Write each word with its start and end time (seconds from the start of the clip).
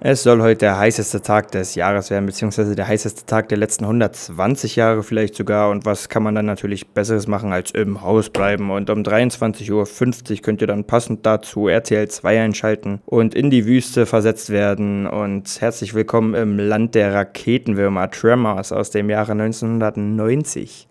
Es 0.00 0.24
soll 0.24 0.42
heute 0.42 0.58
der 0.58 0.78
heißeste 0.78 1.22
Tag 1.22 1.52
des 1.52 1.76
Jahres 1.76 2.10
werden, 2.10 2.26
beziehungsweise 2.26 2.74
der 2.74 2.88
heißeste 2.88 3.26
Tag 3.26 3.48
der 3.48 3.58
letzten 3.58 3.84
120 3.84 4.74
Jahre 4.74 5.04
vielleicht 5.04 5.36
sogar. 5.36 5.70
Und 5.70 5.86
was 5.86 6.08
kann 6.08 6.24
man 6.24 6.34
dann 6.34 6.46
natürlich 6.46 6.88
Besseres 6.88 7.28
machen 7.28 7.52
als 7.52 7.70
im 7.70 8.02
Haus 8.02 8.28
bleiben? 8.28 8.72
Und 8.72 8.90
um 8.90 9.02
23.50 9.02 9.70
Uhr 9.70 10.42
könnt 10.42 10.60
ihr 10.60 10.66
dann 10.66 10.84
passend 10.84 11.24
dazu 11.24 11.68
RTL 11.68 12.08
2 12.08 12.42
einschalten 12.42 13.02
und 13.06 13.36
in 13.36 13.50
die 13.50 13.66
Wüste 13.66 14.04
versetzt 14.04 14.50
werden. 14.50 15.06
Und 15.06 15.60
herzlich 15.60 15.94
willkommen 15.94 16.34
im 16.34 16.58
Land 16.58 16.96
der 16.96 17.14
Raketenwürmer 17.14 18.10
Tremors 18.10 18.72
aus 18.72 18.90
dem 18.90 19.08
Jahre 19.08 19.32
1990. 19.32 20.88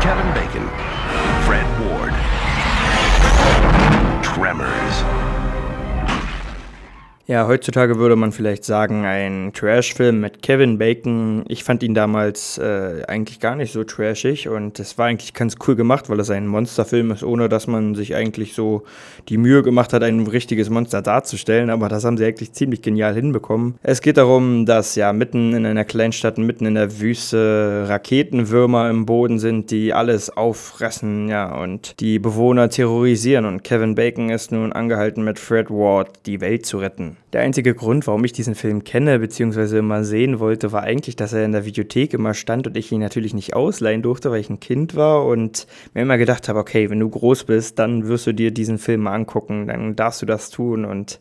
Kevin 0.00 0.34
Bacon, 0.34 0.68
Fred 1.46 1.64
Ward, 1.78 2.13
Ja, 7.26 7.46
heutzutage 7.46 7.98
würde 7.98 8.16
man 8.16 8.32
vielleicht 8.32 8.66
sagen, 8.66 9.06
ein 9.06 9.52
Trash-Film 9.54 10.20
mit 10.20 10.42
Kevin 10.42 10.76
Bacon. 10.76 11.46
Ich 11.48 11.64
fand 11.64 11.82
ihn 11.82 11.94
damals 11.94 12.58
äh, 12.58 13.02
eigentlich 13.08 13.40
gar 13.40 13.56
nicht 13.56 13.72
so 13.72 13.82
trashig 13.82 14.46
und 14.50 14.78
es 14.78 14.98
war 14.98 15.06
eigentlich 15.06 15.32
ganz 15.32 15.54
cool 15.66 15.74
gemacht, 15.74 16.10
weil 16.10 16.20
es 16.20 16.28
ein 16.28 16.46
Monsterfilm 16.46 17.12
ist, 17.12 17.24
ohne 17.24 17.48
dass 17.48 17.66
man 17.66 17.94
sich 17.94 18.14
eigentlich 18.14 18.52
so 18.52 18.82
die 19.30 19.38
Mühe 19.38 19.62
gemacht 19.62 19.94
hat, 19.94 20.02
ein 20.02 20.26
richtiges 20.26 20.68
Monster 20.68 21.00
darzustellen. 21.00 21.70
Aber 21.70 21.88
das 21.88 22.04
haben 22.04 22.18
sie 22.18 22.26
eigentlich 22.26 22.52
ziemlich 22.52 22.82
genial 22.82 23.14
hinbekommen. 23.14 23.76
Es 23.82 24.02
geht 24.02 24.18
darum, 24.18 24.66
dass 24.66 24.94
ja 24.94 25.14
mitten 25.14 25.54
in 25.54 25.64
einer 25.64 25.86
Kleinstadt, 25.86 26.36
mitten 26.36 26.66
in 26.66 26.74
der 26.74 27.00
Wüste 27.00 27.86
Raketenwürmer 27.88 28.90
im 28.90 29.06
Boden 29.06 29.38
sind, 29.38 29.70
die 29.70 29.94
alles 29.94 30.28
auffressen, 30.28 31.30
ja, 31.30 31.54
und 31.58 31.98
die 32.00 32.18
Bewohner 32.18 32.68
terrorisieren. 32.68 33.46
Und 33.46 33.64
Kevin 33.64 33.94
Bacon 33.94 34.28
ist 34.28 34.52
nun 34.52 34.74
angehalten, 34.74 35.24
mit 35.24 35.38
Fred 35.38 35.70
Ward 35.70 36.10
die 36.26 36.42
Welt 36.42 36.66
zu 36.66 36.76
retten. 36.76 37.13
Der 37.32 37.42
einzige 37.42 37.74
Grund, 37.74 38.06
warum 38.06 38.24
ich 38.24 38.32
diesen 38.32 38.54
Film 38.54 38.84
kenne 38.84 39.18
bzw. 39.18 39.78
immer 39.78 40.04
sehen 40.04 40.38
wollte, 40.38 40.72
war 40.72 40.82
eigentlich, 40.82 41.16
dass 41.16 41.32
er 41.32 41.44
in 41.44 41.52
der 41.52 41.64
Videothek 41.64 42.14
immer 42.14 42.34
stand 42.34 42.66
und 42.66 42.76
ich 42.76 42.92
ihn 42.92 43.00
natürlich 43.00 43.34
nicht 43.34 43.54
ausleihen 43.54 44.02
durfte, 44.02 44.30
weil 44.30 44.40
ich 44.40 44.50
ein 44.50 44.60
Kind 44.60 44.94
war 44.94 45.26
und 45.26 45.66
mir 45.94 46.02
immer 46.02 46.18
gedacht 46.18 46.48
habe, 46.48 46.60
okay, 46.60 46.90
wenn 46.90 47.00
du 47.00 47.08
groß 47.08 47.44
bist, 47.44 47.78
dann 47.78 48.06
wirst 48.06 48.26
du 48.26 48.32
dir 48.32 48.50
diesen 48.50 48.78
Film 48.78 49.02
mal 49.02 49.14
angucken, 49.14 49.66
dann 49.66 49.96
darfst 49.96 50.22
du 50.22 50.26
das 50.26 50.50
tun 50.50 50.84
und 50.84 51.18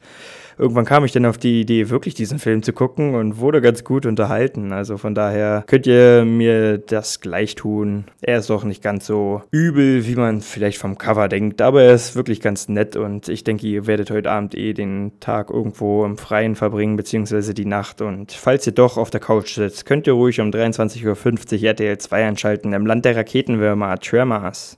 irgendwann 0.58 0.86
kam 0.86 1.06
ich 1.06 1.12
dann 1.12 1.26
auf 1.26 1.38
die 1.38 1.62
Idee, 1.62 1.90
wirklich 1.90 2.14
diesen 2.14 2.40
Film 2.40 2.64
zu 2.64 2.74
gucken 2.74 3.16
und 3.16 3.38
wurde 3.38 3.62
ganz 3.62 3.84
gut 3.84 4.06
unterhalten. 4.06 4.74
Also 4.74 4.98
von 4.98 5.16
daher 5.16 5.64
könnt 5.68 5.88
ihr 5.88 6.26
mir 6.26 6.78
das 6.78 7.20
gleich 7.20 7.56
tun. 7.56 8.06
Er 8.22 8.40
ist 8.40 8.52
auch 8.52 8.64
nicht 8.64 8.82
ganz 8.82 9.06
so 9.06 9.42
übel, 9.52 10.06
wie 10.08 10.16
man 10.16 10.42
vielleicht 10.42 10.78
vom 10.78 10.98
Cover 10.98 11.28
denkt, 11.28 11.62
aber 11.62 11.84
er 11.84 11.94
ist 11.94 12.16
wirklich 12.16 12.42
ganz 12.42 12.70
nett 12.70 12.96
und 12.96 13.30
ich 13.30 13.44
denke, 13.44 13.68
ihr 13.68 13.88
werdet 13.88 14.12
heute 14.12 14.32
Abend 14.32 14.56
eh 14.56 14.74
den 14.74 15.14
Tag 15.20 15.50
irgendwo 15.50 16.06
im 16.06 16.18
Freien 16.18 16.56
verbringen, 16.56 16.96
beziehungsweise 16.96 17.54
die 17.54 17.66
Nacht. 17.66 18.02
Und 18.02 18.32
falls 18.32 18.68
ihr 18.68 18.74
doch 18.74 18.98
auf 18.98 19.10
der 19.10 19.20
Couch 19.20 19.56
sitzt, 19.56 19.86
könnt 19.86 20.08
ihr 20.08 20.14
ruhig 20.14 20.40
um 20.40 20.50
23.50 20.50 21.62
Uhr 21.62 21.64
RTL 21.70 21.98
2 21.98 22.26
einschalten 22.26 22.74
im 22.74 22.86
Land 22.86 23.06
der 23.06 23.16
Raketenwürmer 23.16 23.98
Tremors. 24.00 24.78